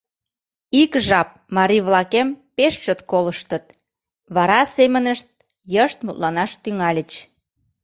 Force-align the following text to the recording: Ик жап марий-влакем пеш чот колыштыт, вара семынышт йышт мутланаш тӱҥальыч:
Ик 0.81 0.91
жап 1.07 1.29
марий-влакем 1.55 2.27
пеш 2.55 2.73
чот 2.83 2.99
колыштыт, 3.11 3.65
вара 4.35 4.59
семынышт 4.75 5.29
йышт 5.73 5.97
мутланаш 6.05 6.51
тӱҥальыч: 6.63 7.11